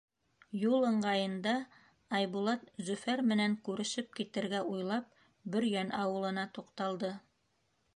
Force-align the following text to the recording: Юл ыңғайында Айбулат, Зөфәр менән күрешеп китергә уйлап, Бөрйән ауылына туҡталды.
Юл 0.59 0.85
ыңғайында 0.87 1.53
Айбулат, 2.21 2.65
Зөфәр 2.89 3.23
менән 3.33 3.55
күрешеп 3.69 4.13
китергә 4.23 4.63
уйлап, 4.75 5.23
Бөрйән 5.57 5.97
ауылына 6.05 6.53
туҡталды. 6.59 7.19